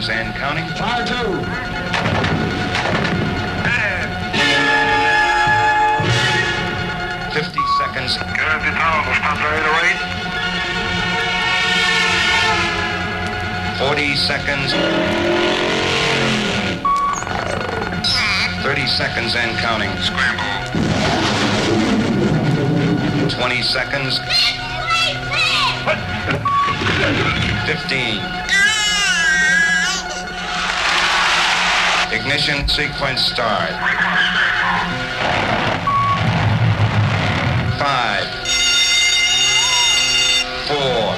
[0.00, 0.64] seconds and counting.
[0.76, 1.14] Fire two.
[7.32, 8.16] Fifty seconds.
[8.18, 9.92] Gravity down, stand right away.
[13.78, 14.72] Forty seconds.
[18.62, 19.90] Thirty seconds and counting.
[20.02, 20.44] Scramble.
[23.30, 24.20] Twenty seconds.
[27.66, 28.38] Fifteen.
[32.28, 33.70] Ignition sequence start.
[37.78, 38.26] Five.
[40.68, 41.16] Four.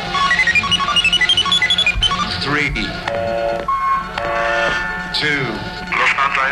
[2.44, 2.70] Three.
[5.18, 5.50] Two.
[5.98, 6.44] Lufthansa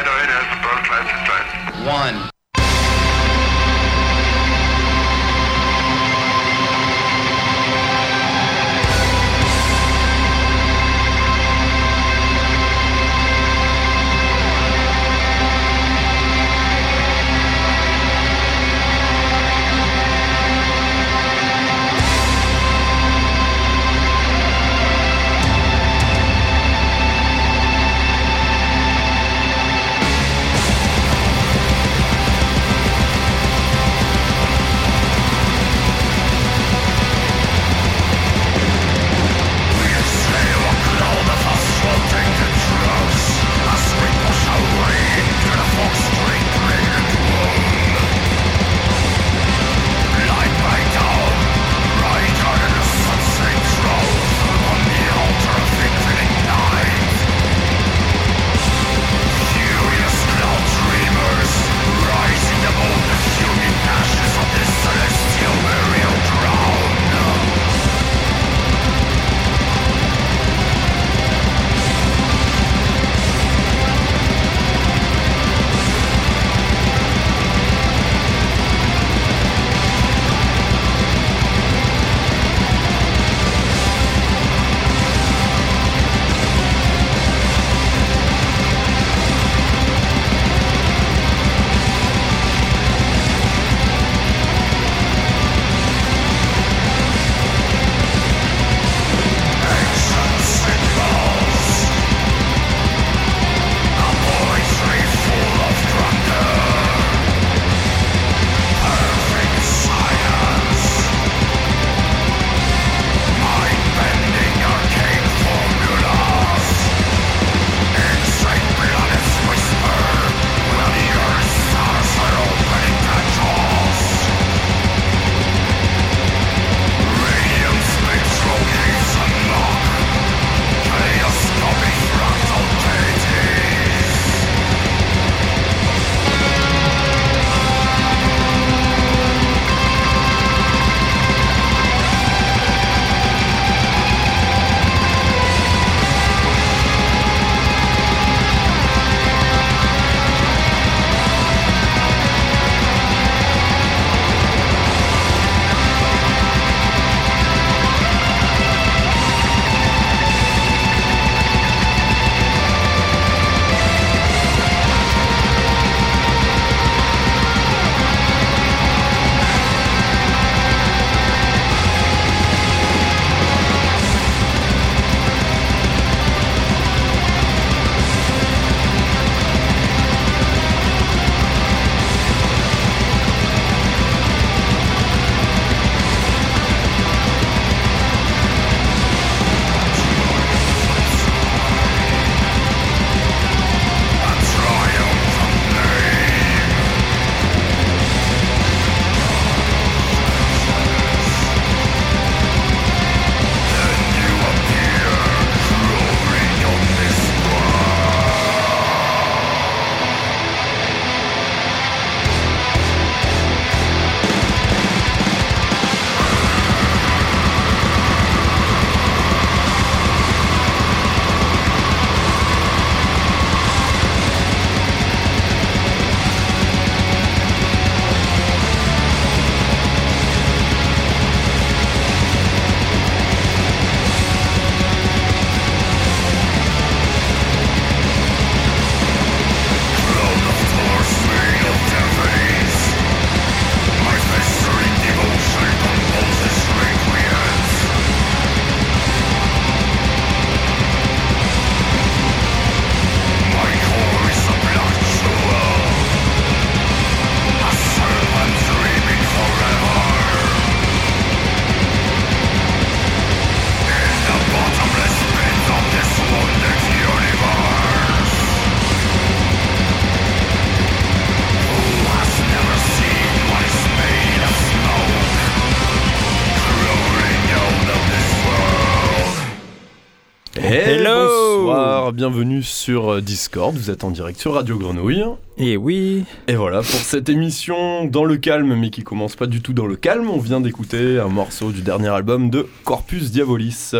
[282.09, 285.25] bonsoir, bienvenue sur euh, Discord, vous êtes en direct sur Radio Grenouille.
[285.59, 289.61] Et oui, Et voilà, pour cette émission dans le calme, mais qui commence pas du
[289.61, 293.93] tout dans le calme, on vient d'écouter un morceau du dernier album de Corpus Diabolis.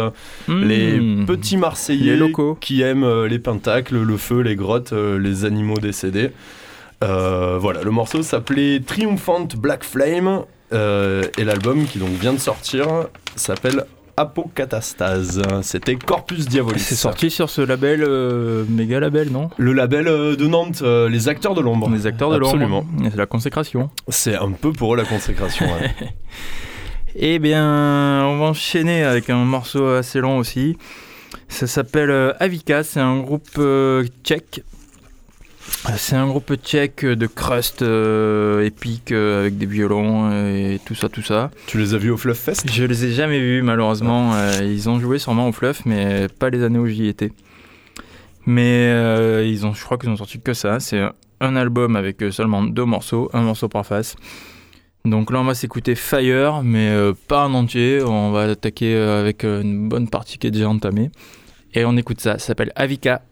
[0.49, 1.27] Les Hmm.
[1.27, 2.57] petits Marseillais Les locaux.
[2.61, 6.31] qui aiment euh, les pentacles, le feu, les grottes, euh, les animaux décédés.
[7.05, 12.41] Euh, voilà, le morceau s'appelait Triumphant Black Flame euh, et l'album qui donc vient de
[12.41, 12.87] sortir
[13.37, 13.85] s'appelle
[14.19, 15.41] Apocatastase.
[15.63, 16.81] C'était Corpus Diabolis.
[16.81, 19.49] c'est sorti sur ce label, euh, méga label, non?
[19.59, 21.89] Le label euh, de Nantes, euh, les acteurs de l'ombre.
[21.89, 22.55] Les acteurs de l'ombre.
[22.57, 22.85] Absolument.
[23.05, 23.91] C'est la consécration.
[24.09, 25.67] C'est un peu pour eux la consécration.
[25.67, 25.95] ouais.
[27.21, 27.65] Eh bien,
[28.27, 30.77] on va enchaîner avec un morceau assez long aussi.
[31.49, 33.59] Ça s'appelle euh, Avika, c'est un groupe
[34.23, 34.63] tchèque.
[35.97, 41.09] C'est un groupe tchèque de crust euh, épique euh, avec des violons et tout ça,
[41.09, 41.51] tout ça.
[41.67, 42.71] tu les as vus au Fluff Fest?
[42.71, 44.35] Je les ai jamais vus malheureusement.
[44.35, 47.33] Euh, ils ont joué sûrement au fluff, mais pas les années où j'y étais.
[48.47, 50.81] Mais euh, ils ont, je crois qu'ils ont sorti que ça.
[50.81, 51.03] C'est
[51.41, 54.17] un album avec seulement deux morceaux, un morceau par face.
[55.05, 56.93] Donc là, on va s'écouter Fire, mais
[57.29, 58.03] pas en entier.
[58.03, 61.11] On va attaquer avec une bonne partie qui est déjà entamée.
[61.75, 62.39] Et on écoute ça.
[62.39, 63.23] Ça s'appelle Avika.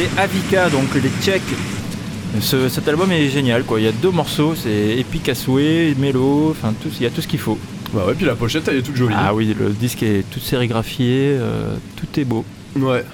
[0.00, 1.42] C'était Avika, donc les Tchèques.
[2.40, 3.80] Ce- cet album est génial, quoi.
[3.80, 7.10] Il y a deux morceaux, c'est épique à souhait, mélo, enfin, tout- il y a
[7.10, 7.58] tout ce qu'il faut.
[7.92, 9.14] Bah ouais, puis la pochette elle est toute jolie.
[9.18, 12.44] Ah oui, le disque est tout sérigraphié, euh, tout est beau.
[12.76, 13.04] Ouais.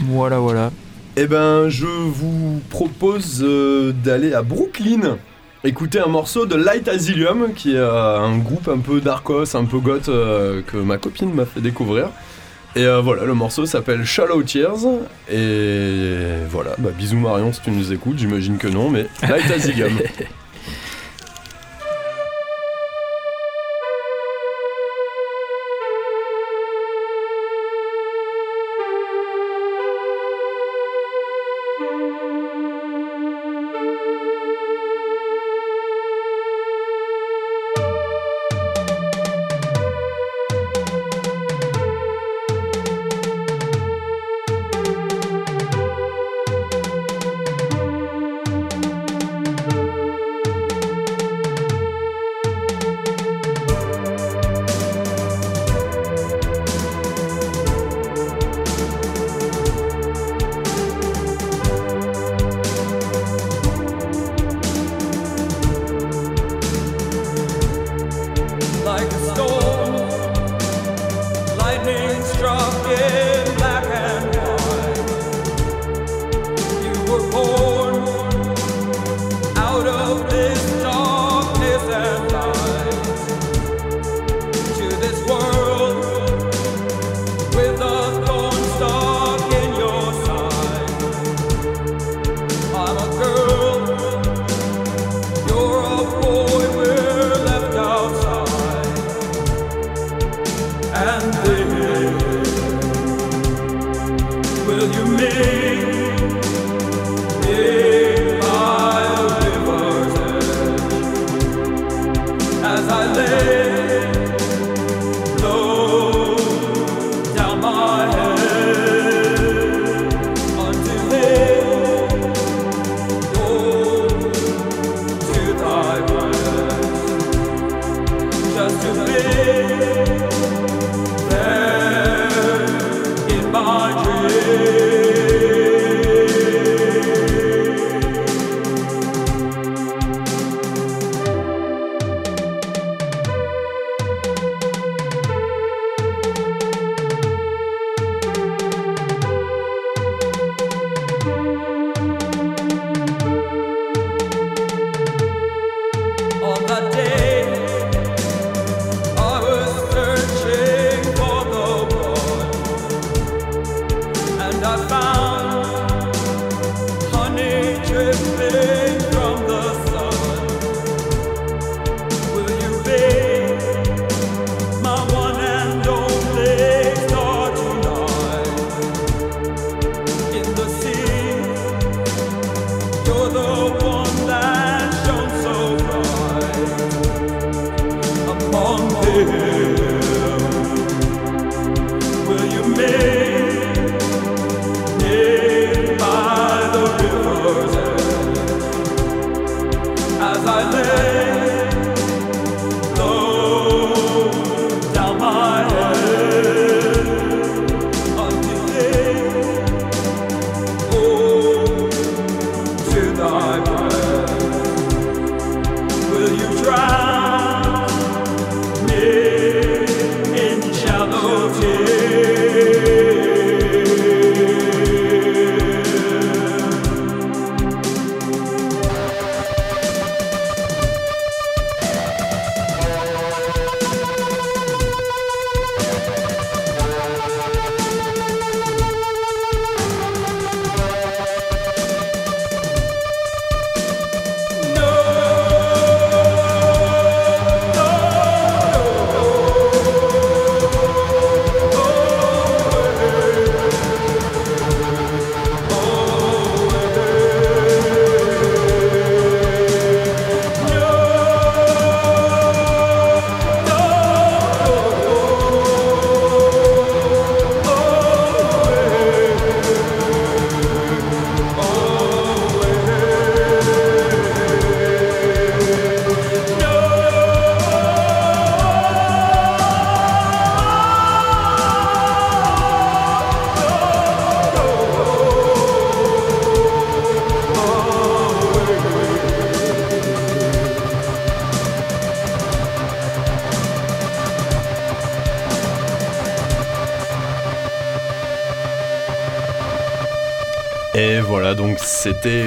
[0.00, 0.70] Voilà, voilà.
[1.16, 5.16] Eh ben, je vous propose euh, d'aller à Brooklyn
[5.64, 9.64] écouter un morceau de Light Asylum, qui est euh, un groupe un peu darkos, un
[9.64, 12.10] peu goth euh, que ma copine m'a fait découvrir.
[12.78, 14.86] Et euh, voilà, le morceau s'appelle Shallow Tears.
[15.28, 19.98] Et voilà, bah bisous Marion si tu nous écoutes, j'imagine que non, mais Light Asylum.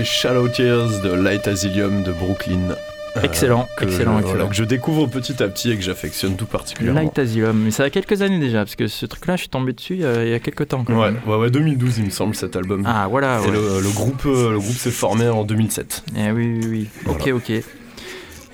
[0.02, 2.76] c'était Shallow Tears de Light Asylum de Brooklyn.
[3.18, 4.48] Euh, Excellent, que, excellent, voilà, excellent.
[4.48, 7.02] que je découvre petit à petit et que j'affectionne tout particulièrement.
[7.02, 9.74] Light Asylum, mais ça a quelques années déjà, parce que ce truc-là, je suis tombé
[9.74, 10.84] dessus il y a, il y a quelques temps.
[10.86, 11.20] quand Ouais, même.
[11.28, 12.84] ouais, ouais, 2012 il me semble cet album.
[12.88, 13.52] Ah voilà, Et ouais.
[13.52, 16.04] le, le groupe, euh, le groupe s'est formé en 2007.
[16.18, 16.88] Eh oui, oui, oui.
[17.08, 17.52] Ok, ok.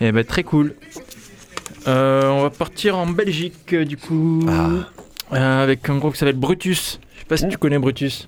[0.01, 0.73] Eh ben très cool.
[1.87, 4.69] Euh, on va partir en Belgique, euh, du coup, Ah.
[5.33, 6.99] euh, avec un groupe qui s'appelle Brutus.
[7.15, 8.27] Je sais pas si tu connais Brutus.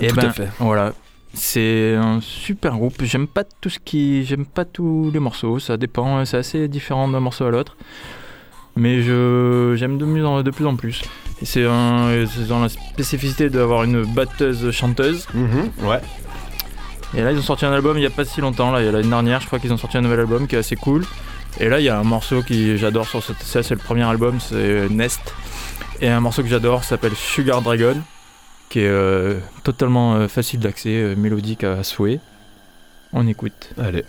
[0.00, 0.48] Eh Tout à ben, fait.
[0.60, 0.92] Voilà.
[1.38, 3.02] C'est un super groupe.
[3.04, 5.58] J'aime pas tout ce qui, j'aime pas tous les morceaux.
[5.60, 6.24] Ça dépend.
[6.24, 7.76] C'est assez différent d'un morceau à l'autre.
[8.76, 11.02] Mais je j'aime de, mieux en- de plus en plus.
[11.42, 15.26] C'est dans la spécificité d'avoir une batteuse chanteuse.
[15.34, 16.00] Mhm, ouais.
[17.16, 18.70] Et là, ils ont sorti un album il y a pas si longtemps.
[18.72, 20.56] Là, il y a l'année dernière, je crois qu'ils ont sorti un nouvel album qui
[20.56, 21.04] est assez cool.
[21.60, 23.40] Et là, il y a un morceau que j'adore sur cette.
[23.42, 25.32] Ça, c'est le premier album, c'est Nest.
[26.00, 27.96] Et un morceau que j'adore s'appelle Sugar Dragon,
[28.68, 32.20] qui est euh, totalement euh, facile d'accès, euh, mélodique à souhait.
[33.12, 33.70] On écoute.
[33.78, 34.04] Allez.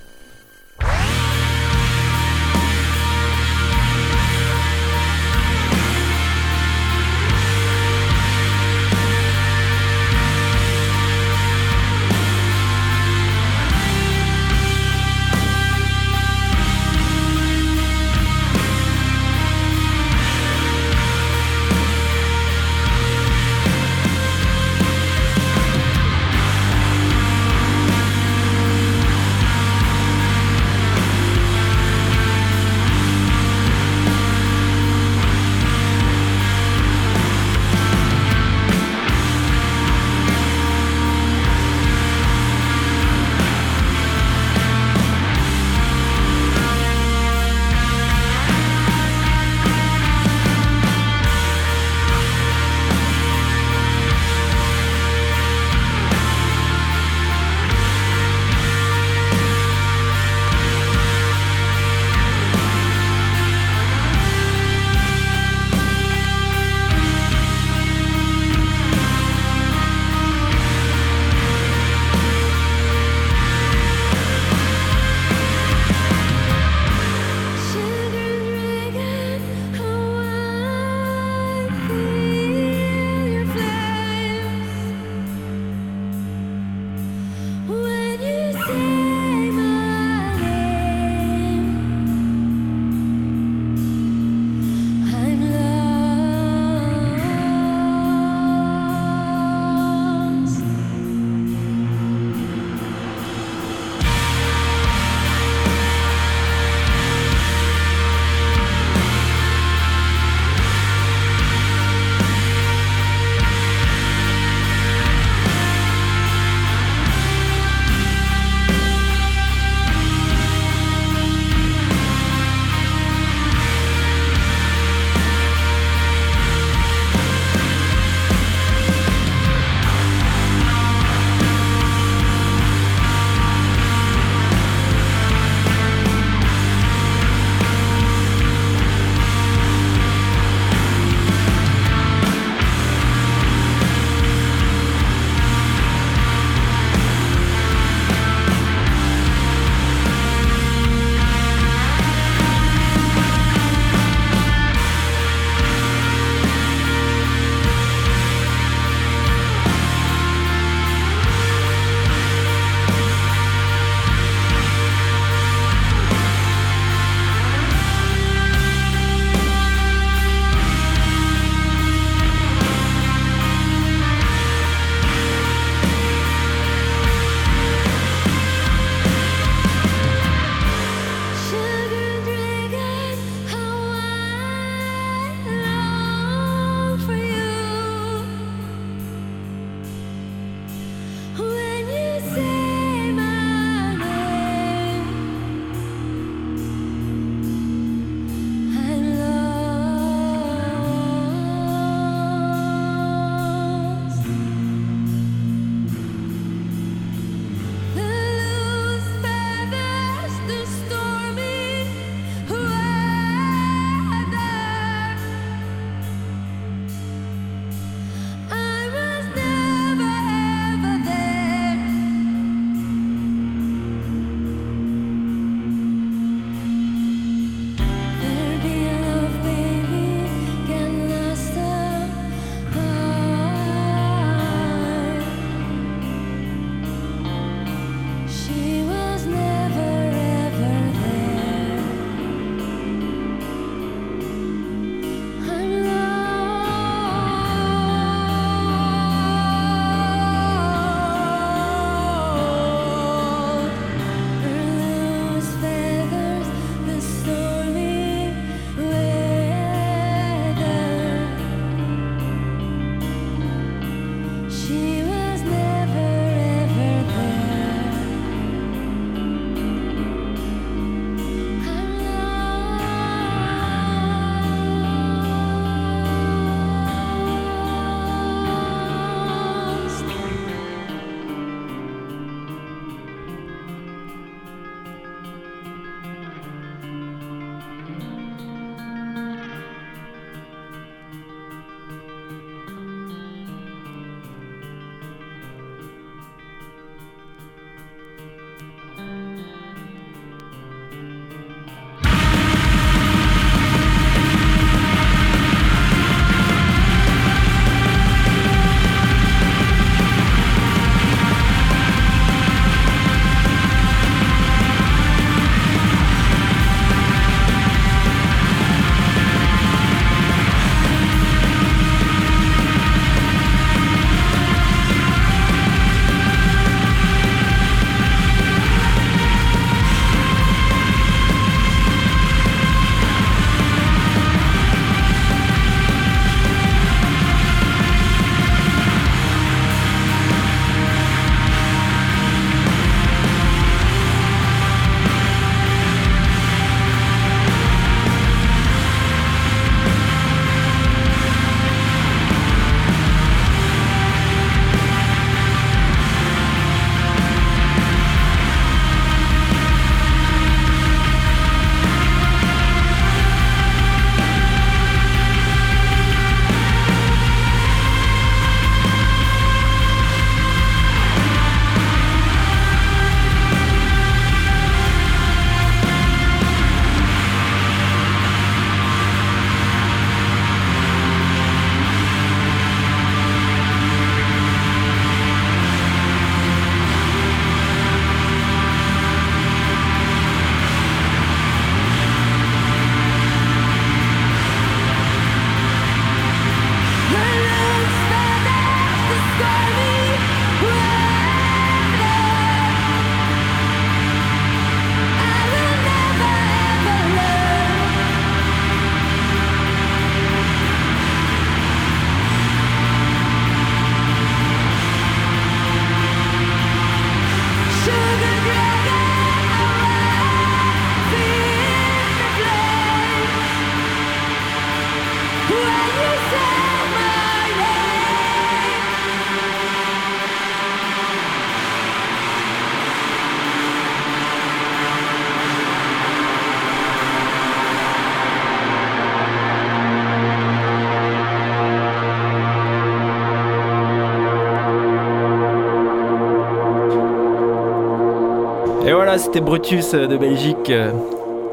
[448.86, 450.70] Et voilà, c'était Brutus euh, de Belgique.
[450.70, 450.92] euh,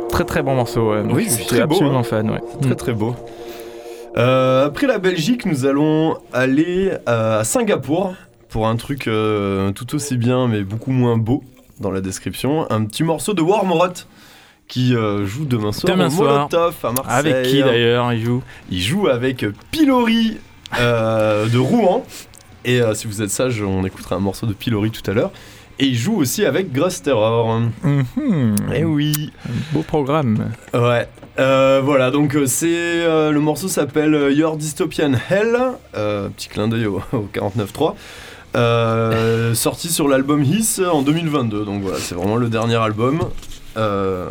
[0.08, 0.92] Très très bon morceau.
[0.92, 1.02] ouais.
[1.10, 2.02] Oui, Je c'est suis très beau, absolument hein.
[2.04, 2.30] fan.
[2.30, 2.40] Ouais.
[2.62, 3.14] Très très beau.
[4.16, 8.14] Euh, après la Belgique, nous allons aller à Singapour
[8.48, 11.42] pour un truc euh, tout aussi bien mais beaucoup moins beau
[11.80, 12.66] dans la description.
[12.70, 14.06] Un petit morceau de Warmrot
[14.68, 16.34] qui euh, joue demain soir Demain au soir.
[16.50, 17.32] Molotov à Marseille.
[17.32, 18.42] Avec qui d'ailleurs il joue?
[18.70, 20.38] Il joue avec Pilori
[20.78, 22.04] de Rouen.
[22.64, 25.30] Et si vous êtes sage, on écoutera un morceau de Pilori tout à l'heure.
[25.78, 27.60] Et il joue aussi avec Gross Terror.
[27.82, 28.56] Mhm.
[28.74, 29.32] Eh oui.
[29.72, 30.50] Beau programme.
[30.72, 31.06] Ouais.
[31.38, 35.54] Euh, voilà, donc euh, c'est euh, le morceau s'appelle Your Dystopian Hell,
[35.94, 37.94] euh, petit clin d'œil au, au 49.3,
[38.56, 41.66] euh, sorti sur l'album Hiss en 2022.
[41.66, 43.20] Donc voilà, c'est vraiment le dernier album.
[43.76, 44.28] Euh,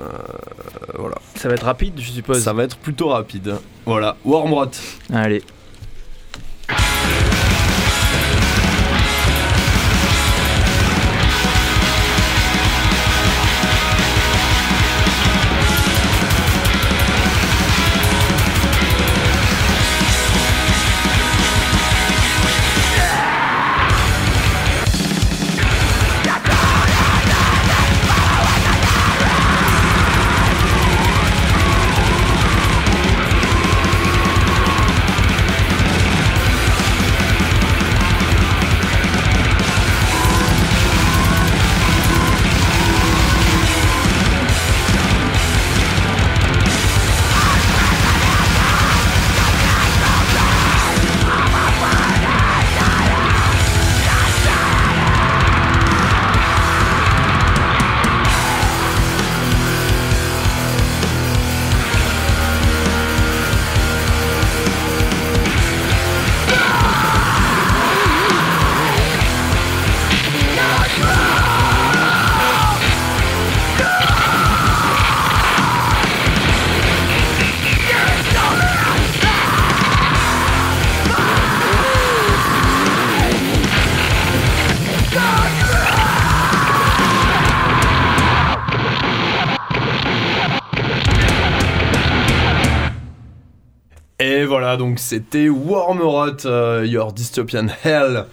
[0.98, 2.42] voilà, Ça va être rapide, je suppose.
[2.42, 3.54] ça va être plutôt rapide.
[3.86, 4.72] Voilà, Warmrot.
[5.14, 5.44] Allez.
[94.96, 98.24] Donc c'était Warmrot, euh, Your Dystopian Hell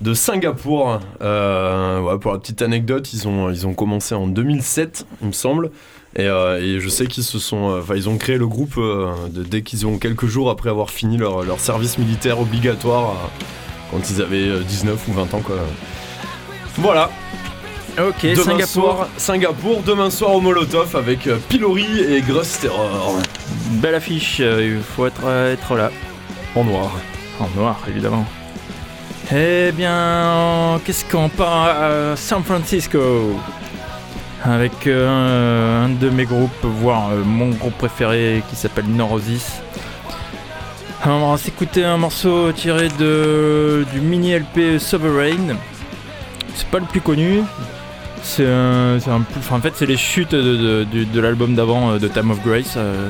[0.00, 1.00] de Singapour.
[1.20, 5.70] Euh, pour la petite anecdote, ils ont, ils ont commencé en 2007, il me semble.
[6.14, 8.78] Et, euh, et je sais qu'ils se sont, euh, enfin, ils ont créé le groupe
[8.78, 13.30] euh, dès qu'ils ont quelques jours après avoir fini leur, leur service militaire obligatoire
[13.90, 15.56] quand ils avaient euh, 19 ou 20 ans, quoi.
[16.78, 17.10] Voilà.
[17.98, 18.66] Ok, Demain Singapour.
[18.68, 23.16] soir, Singapour, demain soir au Molotov avec euh, Pilori et Gross Terror
[23.70, 25.90] Belle affiche, euh, il faut être, euh, être là.
[26.54, 26.92] en noir.
[27.40, 28.26] En noir, évidemment.
[29.34, 33.34] Eh bien, qu'est-ce qu'on part à San Francisco?
[34.44, 39.62] Avec euh, un, un de mes groupes, voire euh, mon groupe préféré qui s'appelle Neurosis.
[41.02, 45.56] Alors, on va s'écouter un morceau tiré de, du mini LP Sovereign.
[46.54, 47.40] C'est pas le plus connu.
[48.28, 52.42] C'est un, enfin, en fait, c'est les chutes de, l'album d'avant euh, de Time of
[52.44, 52.74] Grace.
[52.76, 53.08] euh.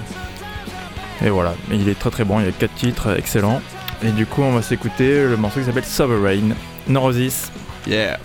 [1.24, 2.38] et voilà, il est très très bon.
[2.38, 3.60] Il y a 4 titres, excellent.
[4.04, 6.54] Et du coup, on va s'écouter le morceau qui s'appelle Sovereign,
[6.86, 7.50] Neurosis.
[7.88, 8.18] Yeah.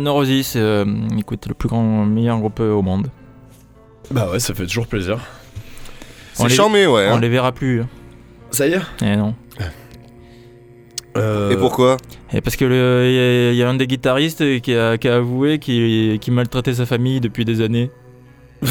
[0.00, 0.84] Neurosis, euh,
[1.18, 3.08] écoute, le plus grand, meilleur groupe euh, au monde.
[4.10, 5.18] Bah ouais, ça fait toujours plaisir.
[6.38, 7.08] On C'est les- charmé, ouais.
[7.10, 7.20] On hein.
[7.20, 7.82] les verra plus.
[8.50, 8.80] Ça y est?
[9.02, 9.34] Eh non.
[11.16, 11.96] Euh, Et pourquoi?
[12.32, 12.70] Et parce que il
[13.14, 16.74] y, a- il y a un des guitaristes qui a, qui a avoué qu'il maltraitait
[16.74, 17.90] sa famille depuis des années.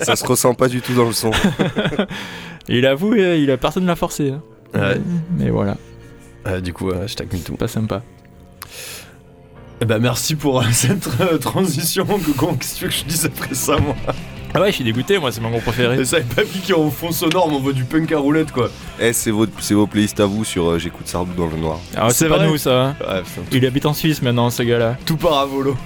[0.00, 1.30] Ça se ressent pas du tout dans le son.
[2.68, 4.30] Il a avoué, il a personne ne l'a forcé.
[4.30, 4.42] hein.
[4.74, 5.00] Ouais.
[5.36, 5.76] Mais voilà,
[6.46, 7.56] Euh, du coup, hashtag MeToo.
[7.56, 8.02] pas sympa.
[9.80, 12.04] Eh bah merci pour euh, cette euh, transition.
[12.04, 13.94] Que- Comment qu'est-ce que tu veux que je dise après ça, moi?
[14.52, 16.00] Ah ouais, je suis dégoûté, moi, c'est mon groupe préféré.
[16.00, 18.68] Et ça pas piqué en fond sonore, on m'envoie du punk à roulette, quoi.
[19.00, 21.78] Eh, c'est vos, c'est vos playlists à vous sur euh, J'écoute Sardou dans le noir.
[21.96, 22.82] Ah, C'est c'est pas vrai nous, ça.
[22.86, 22.96] hein.
[23.00, 23.22] Ouais,
[23.52, 24.96] Il habite en Suisse maintenant, ce gars-là.
[25.06, 25.76] tout part à volo.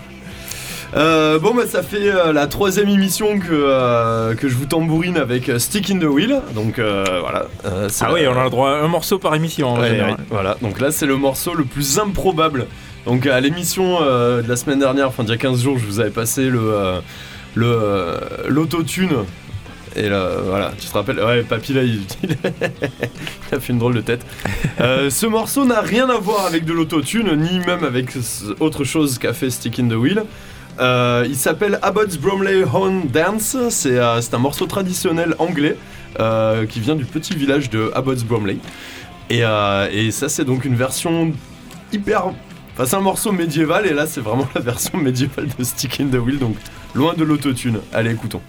[0.96, 5.16] Euh, bon bah ça fait euh, la troisième émission que, euh, que je vous tambourine
[5.16, 8.44] avec euh, Stick in the Wheel donc euh, voilà Euh, Ah la- oui, on a
[8.44, 10.10] le droit à un morceau par émission en Ouais, général.
[10.12, 12.68] ouais, voilà, donc là c'est le morceau le plus improbable.
[13.06, 15.84] Donc à l'émission euh, de la semaine dernière, enfin d'il y a 15 jours, je
[15.84, 17.00] vous avais passé le euh,
[17.58, 19.24] euh, l'autotune.
[19.96, 21.20] Et là, voilà, tu te rappelles?
[21.20, 24.26] Ouais, Papy là, il, il a fait une drôle de tête.
[24.78, 28.08] Ce morceau n'a rien à voir avec de l'autotune, ni même avec
[28.58, 30.24] autre chose qu'a fait Stick in the Wheel.
[30.80, 33.56] Il s'appelle Abbott's Bromley Horn Dance.
[33.68, 35.76] C'est un morceau traditionnel anglais
[36.68, 38.56] qui vient du petit village de Abbott's Bromley.
[39.30, 39.42] Et
[40.10, 41.32] ça, c'est donc une version
[41.92, 42.32] hyper.
[42.74, 46.08] Enfin, c'est un morceau médiéval, et là, c'est vraiment la version médiévale de Stick in
[46.08, 46.56] the Wheel, donc
[46.94, 47.78] loin de l'autotune.
[47.92, 48.40] Allez, écoutons.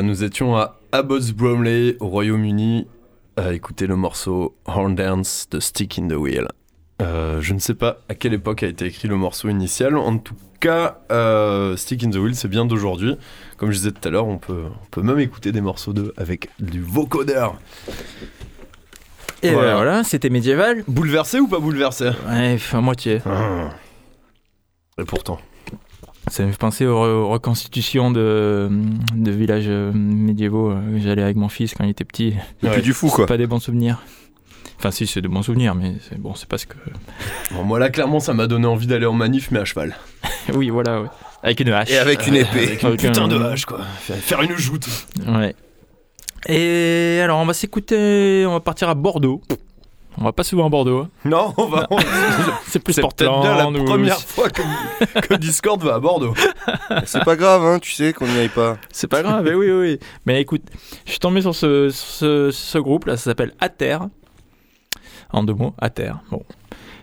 [0.00, 2.86] Nous étions à Abbots Bromley, au Royaume-Uni,
[3.36, 6.48] à écouter le morceau Horn Dance de Stick in the Wheel.
[7.02, 9.96] Euh, je ne sais pas à quelle époque a été écrit le morceau initial.
[9.96, 13.16] En tout cas, euh, Stick in the Wheel, c'est bien d'aujourd'hui.
[13.56, 16.14] Comme je disais tout à l'heure, on peut, on peut même écouter des morceaux d'eux
[16.16, 17.58] avec du vocodeur.
[19.42, 19.74] Et Voilà.
[19.74, 20.84] voilà, voilà c'était médiéval.
[20.86, 22.10] Bouleversé ou pas bouleversé?
[22.28, 23.20] Ouais, à moitié.
[23.26, 23.70] Ah.
[24.98, 25.38] Et pourtant.
[26.30, 28.70] Ça me fait penser aux, re- aux reconstitutions de,
[29.14, 30.70] de villages euh, médiévaux.
[30.70, 32.34] euh, que J'allais avec mon fils quand il était petit.
[32.62, 33.26] Et puis du fou, quoi.
[33.26, 34.02] Pas des bons souvenirs.
[34.78, 36.74] Enfin, si, c'est de bons souvenirs, mais c'est bon, c'est parce que.
[37.52, 39.96] Bon, moi là, clairement, ça m'a donné envie d'aller en manif, mais à cheval.
[40.54, 41.08] oui, voilà, ouais.
[41.42, 41.90] Avec une hache.
[41.90, 42.78] Et avec une épée.
[42.82, 43.80] Avec une putain un- de hache, quoi.
[44.00, 44.88] Faire- Faire une joute.
[45.26, 45.54] Ouais.
[46.48, 48.44] Et alors, on va s'écouter.
[48.46, 49.40] On va partir à Bordeaux.
[50.18, 50.98] On va pas souvent à Bordeaux.
[51.00, 51.08] hein.
[51.24, 51.88] Non, on va.
[52.66, 54.62] C'est plus C'est peut-être bien la Portland ou- première fois que,
[55.20, 56.34] que Discord va à Bordeaux.
[57.06, 58.76] C'est pas grave, hein, tu sais qu'on n'y aille pas.
[58.90, 59.98] C'est pas grave, eh oui, oui.
[60.26, 60.62] Mais écoute,
[61.06, 63.98] je suis tombé sur ce, sur ce, ce groupe là, ça s'appelle Ater.
[65.32, 66.12] En deux mots, Ater.
[66.30, 66.42] Bon.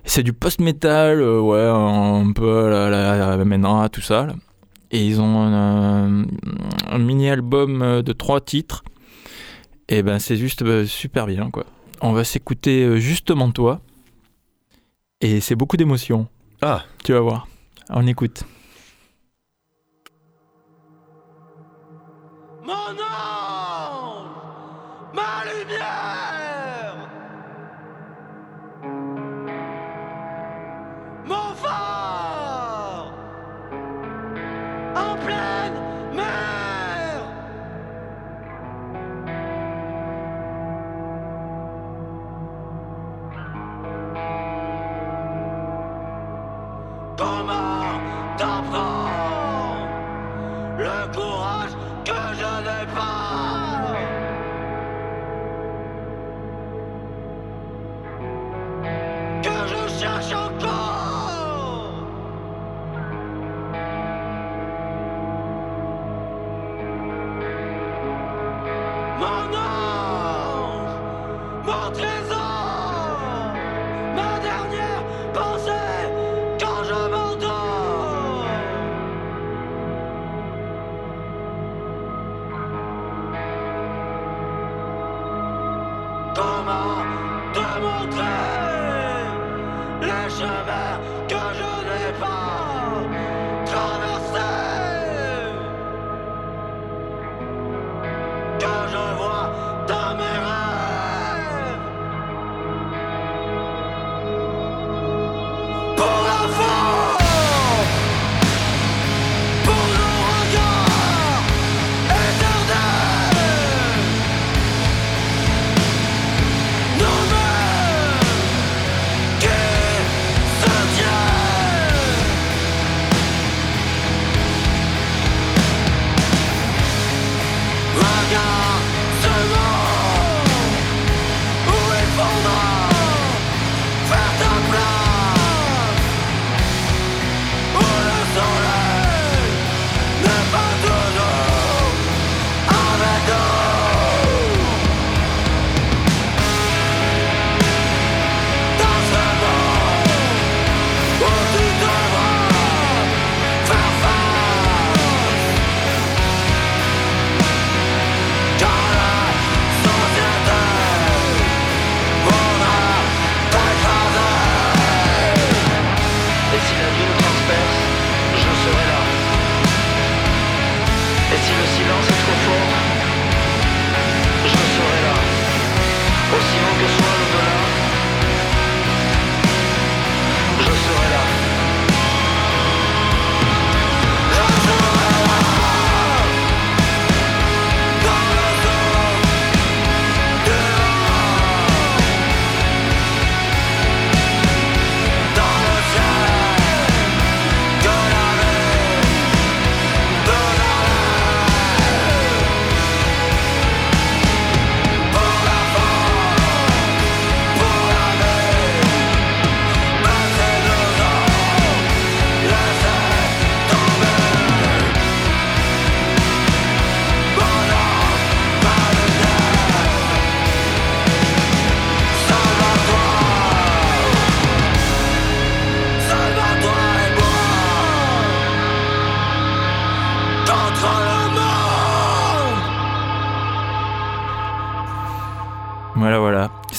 [0.06, 4.26] C'est du post-metal, euh, ouais, un peu à la, la, tout ça.
[4.28, 4.34] là.
[4.92, 6.24] Et ils ont un,
[6.90, 8.84] un mini-album euh, de trois titres.
[9.88, 11.66] Et ben, c'est juste euh, super bien, quoi.
[12.02, 13.82] On va s'écouter euh, justement toi.
[15.22, 16.28] Et c'est beaucoup d'émotions.
[16.62, 16.84] Ah.
[17.04, 17.48] Tu vas voir.
[17.90, 18.44] On écoute.
[22.64, 24.28] Mon ange,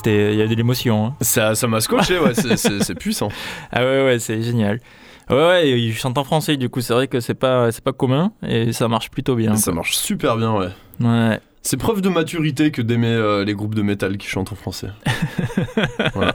[0.03, 1.07] C'était, il y a de l'émotion.
[1.09, 1.15] hein.
[1.21, 3.29] Ça ça m'a scotché, ouais, c'est- puissant.
[3.73, 4.81] Ah ouais, ouais, c'est génial.
[5.29, 7.93] Ouais, ouais, il chante en français, du coup, c'est vrai que c'est pas, c'est pas
[7.93, 9.55] commun et ça marche plutôt bien.
[9.57, 10.69] Ça marche super bien, ouais.
[11.01, 11.39] Ouais.
[11.63, 14.89] C'est preuve de maturité que d'aimer euh, les groupes de métal qui chantent en français.
[16.15, 16.35] voilà.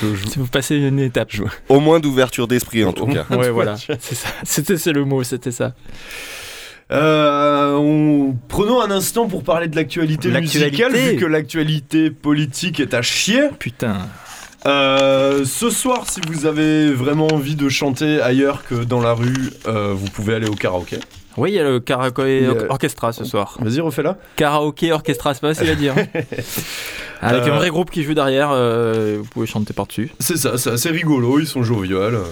[0.00, 1.30] Je- je- Si vous passez une étape.
[1.68, 3.24] Au moins d'ouverture d'esprit en tout cas.
[3.30, 3.76] Ouais, voilà.
[3.76, 4.28] C'est ça.
[4.44, 5.74] C'était c'est le mot, c'était ça.
[6.92, 7.33] Euh,
[8.54, 13.42] Prenons un instant pour parler de l'actualité musicale, vu que l'actualité politique est à chier.
[13.58, 13.96] Putain.
[14.64, 19.50] Euh, ce soir, si vous avez vraiment envie de chanter ailleurs que dans la rue,
[19.66, 20.98] euh, vous pouvez aller au karaoké.
[21.36, 23.56] Oui, il y a le karaoké orchestra ce soir.
[23.60, 24.18] Vas-y, refais-la.
[24.36, 25.94] Karaoké orchestra, c'est pas facile à dire.
[25.98, 26.06] hein.
[27.22, 30.12] Avec Euh, un vrai groupe qui joue derrière, euh, vous pouvez chanter par-dessus.
[30.20, 32.14] C'est ça, c'est assez rigolo, ils sont joviales.
[32.14, 32.22] euh,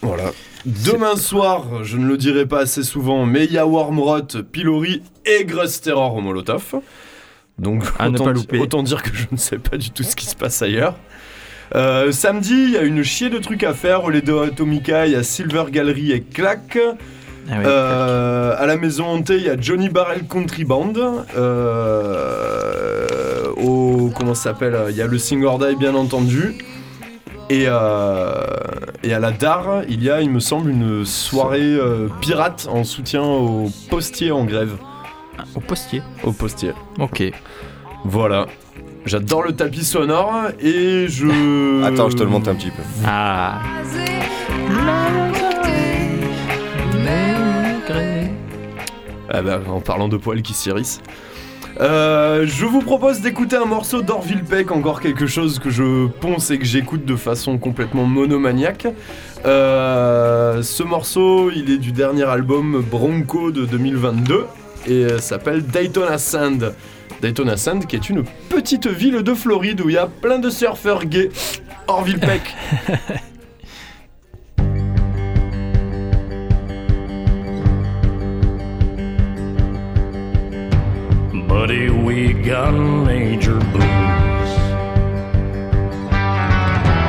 [0.00, 0.32] Voilà.
[0.66, 5.02] Demain soir, je ne le dirai pas assez souvent, mais il y a Wormrot, Pilori
[5.24, 6.74] et Grust Terror au Molotov.
[7.58, 8.58] Donc À ne autant, pas di- louper.
[8.58, 10.96] autant dire que je ne sais pas du tout ce qui se passe ailleurs.
[11.74, 14.04] Euh, samedi, il y a une chier de trucs à faire.
[14.04, 16.78] Au Ledo Atomica, il y a Silver Gallery et Clack.
[17.50, 17.64] Ah oui.
[17.66, 20.92] Euh, à la maison hantée, il y a Johnny Barrel Country Band.
[21.36, 23.06] Euh,
[23.56, 24.76] au comment ça s'appelle?
[24.90, 26.54] Il y a le Sing or Die bien entendu.
[27.50, 28.44] Et, euh,
[29.02, 32.84] et à la DAR, il y a, il me semble, une soirée euh, pirate en
[32.84, 34.76] soutien aux postiers en grève.
[35.54, 36.02] Au postier.
[36.24, 36.72] Aux postiers.
[36.98, 37.22] Ok.
[38.04, 38.46] Voilà.
[39.06, 41.84] J'adore le tapis sonore et je.
[41.84, 42.82] Attends, je te le monte un petit peu.
[43.06, 43.60] Ah.
[49.30, 51.00] Ah bah, en parlant de poils qui s'irissent.
[51.80, 56.50] Euh, je vous propose d'écouter un morceau d'Orville Peck, encore quelque chose que je ponce
[56.50, 58.88] et que j'écoute de façon complètement monomaniaque.
[59.44, 64.46] Euh, ce morceau, il est du dernier album Bronco de 2022
[64.86, 66.74] et euh, s'appelle Daytona Sand.
[67.22, 70.50] Daytona Sand, qui est une petite ville de Floride où il y a plein de
[70.50, 71.30] surfeurs gays.
[71.86, 72.42] Orville Peck.
[81.48, 84.50] Buddy, we got major blues.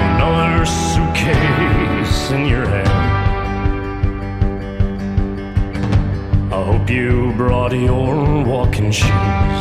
[0.08, 2.88] Another suitcase in your hand.
[6.54, 8.16] I hope you brought your
[8.46, 9.60] walking shoes.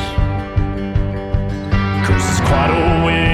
[2.07, 3.28] Cause it's quite a ways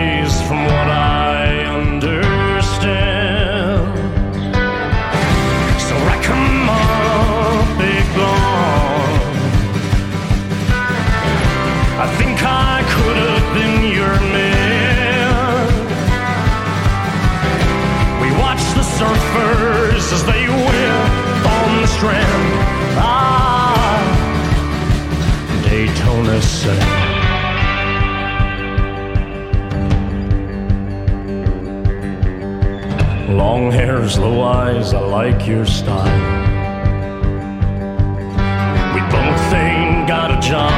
[33.54, 36.22] Long hairs, low eyes, I like your style.
[38.94, 40.72] We both ain't got a job.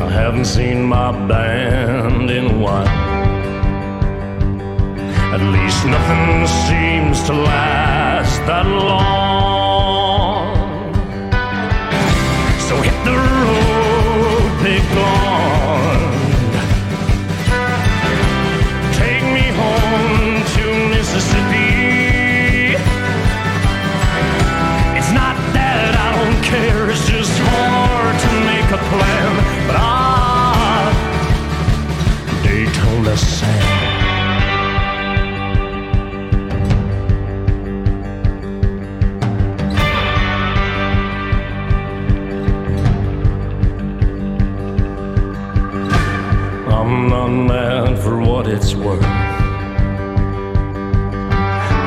[0.00, 2.88] I haven't seen my band in a while.
[5.36, 9.51] At least nothing seems to last that long.
[33.02, 33.62] Daytona Sand.
[46.70, 49.02] I'm not mad for what it's worth.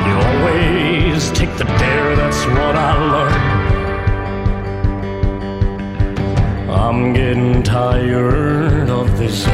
[0.06, 3.56] You always take the dare, that's what I learned.
[6.70, 9.46] I'm getting tired of this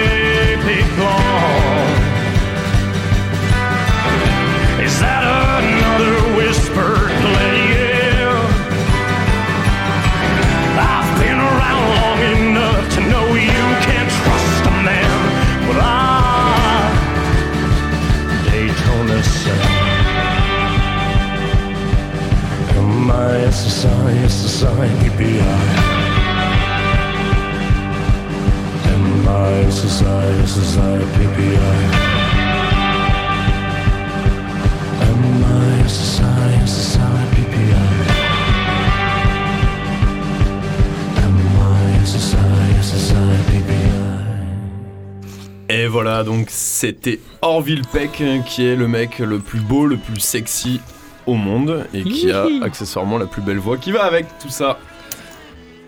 [45.69, 50.19] Et voilà, donc c'était Orville Peck qui est le mec le plus beau, le plus
[50.19, 50.82] sexy
[51.30, 54.80] au monde et qui a accessoirement la plus belle voix qui va avec tout ça.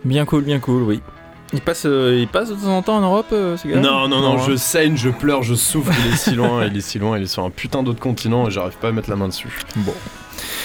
[0.04, 1.02] Bien cool, bien cool, oui.
[1.54, 4.08] Il passe, euh, il passe de temps en temps en Europe, euh, ce gars Non,
[4.08, 4.44] non, non, hein.
[4.48, 7.24] je saigne, je pleure, je souffre, il est si loin, il est si loin, il
[7.24, 9.60] est sur un putain d'autre continent et j'arrive pas à mettre la main dessus.
[9.78, 9.94] Bon.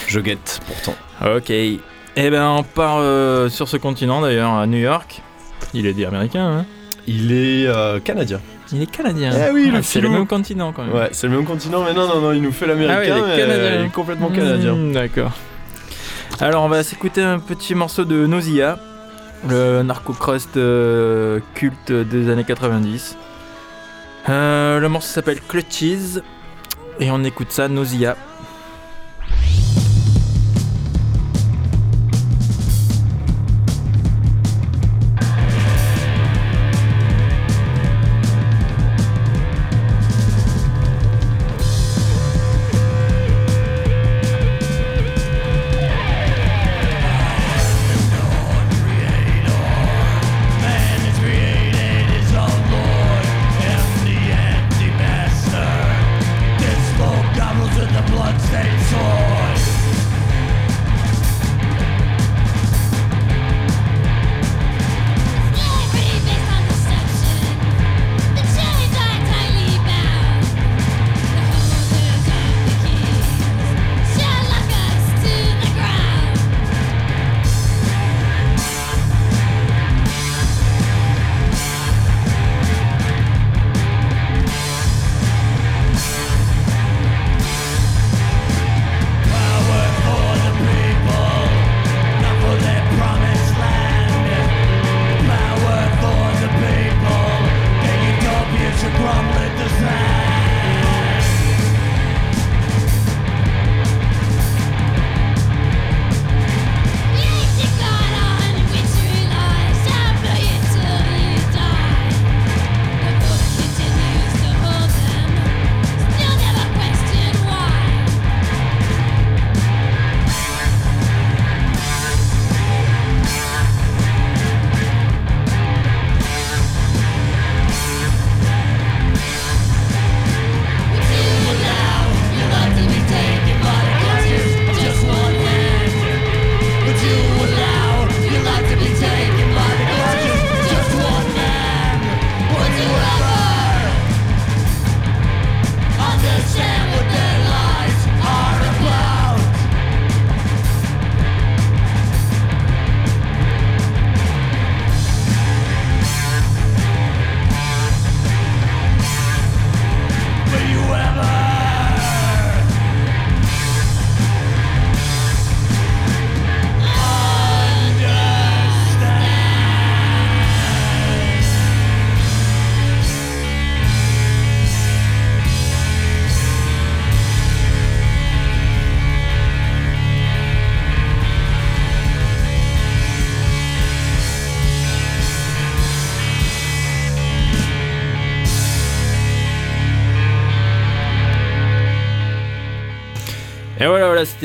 [0.07, 0.95] Je guette pourtant.
[1.21, 1.49] Ok.
[1.49, 1.81] Eh
[2.15, 5.21] ben, on part euh, sur ce continent d'ailleurs, à New York.
[5.73, 6.65] Il est dit américain, hein
[7.05, 7.67] Il est
[8.03, 8.39] canadien.
[8.73, 9.31] Il est canadien.
[9.47, 10.93] Eh oui, le Ah, C'est le même continent quand même.
[10.93, 13.15] Ouais, c'est le même continent, mais non, non, non, il nous fait Ah ouais, l'américain,
[13.17, 13.79] il est mais canadien.
[13.79, 14.73] il est complètement canadien.
[14.75, 15.31] Hmm, D'accord.
[16.39, 18.77] Alors, on va s'écouter un petit morceau de Nausea,
[19.47, 23.17] le narco-crust euh, culte des années 90.
[24.29, 26.19] Euh, le morceau s'appelle Clutches
[26.99, 28.15] et on écoute ça, Nausea.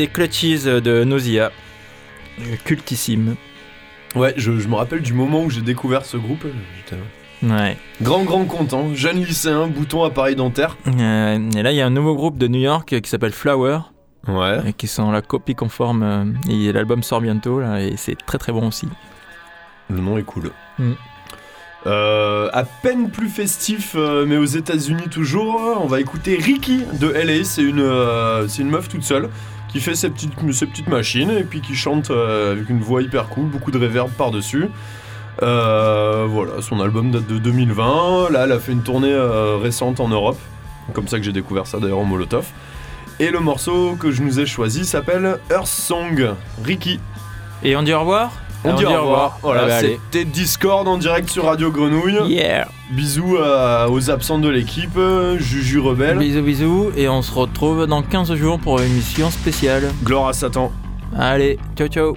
[0.03, 1.51] C'était Clutches de Nausea.
[2.41, 3.37] Euh, Cultissime.
[4.17, 6.45] Ouais, je, je me rappelle du moment où j'ai découvert ce groupe.
[7.43, 7.77] Ouais.
[8.01, 8.95] grand, grand content.
[8.95, 10.77] Jeune lycéen, bouton appareil dentaire.
[10.87, 13.79] Euh, et là, il y a un nouveau groupe de New York qui s'appelle Flower,
[14.29, 14.59] Ouais.
[14.69, 16.03] et qui sont la copie conforme.
[16.03, 18.89] euh, et l'album sort bientôt, là, et c'est très très bon aussi.
[19.91, 20.51] Le nom est cool.
[20.79, 20.93] Mm.
[21.87, 27.09] Euh, à peine plus festif, euh, mais aux États-Unis toujours, on va écouter Ricky de
[27.09, 27.43] LA.
[27.43, 29.29] C'est une, euh, c'est une meuf toute seule
[29.73, 33.47] qui fait ses petites, machines et puis qui chante euh, avec une voix hyper cool,
[33.47, 34.69] beaucoup de reverb par-dessus.
[35.43, 38.31] Euh, voilà, son album date de 2020.
[38.31, 40.39] Là, elle a fait une tournée euh, récente en Europe.
[40.93, 42.47] Comme ça que j'ai découvert ça d'ailleurs en Molotov.
[43.19, 46.35] Et le morceau que je nous ai choisi s'appelle Earth Song.
[46.63, 47.01] Ricky.
[47.63, 48.33] Et on dit au revoir?
[48.65, 49.39] On dit au revoir.
[49.43, 52.19] Voilà, c'était Discord en direct sur Radio Grenouille.
[52.29, 57.33] Yeah Bisous à- aux absents de l'équipe, euh, Juju Rebelle, Bisous bisous, et on se
[57.33, 59.91] retrouve dans 15 jours pour une émission spéciale.
[60.05, 60.71] Gloire à Satan.
[61.19, 62.17] Allez, ciao ciao